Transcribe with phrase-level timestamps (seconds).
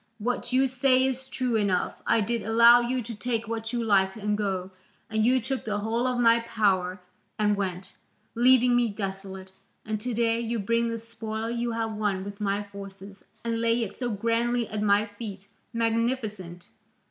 [0.17, 4.15] What you say is true enough: I did allow you to take what you liked
[4.17, 4.71] and go,
[5.11, 6.99] and you took the whole of my power
[7.37, 7.93] and went,
[8.33, 9.51] leaving me desolate,
[9.85, 13.83] and to day you bring the spoil you have won with my forces, and lay
[13.83, 16.69] it so grandly at my feet magnificent!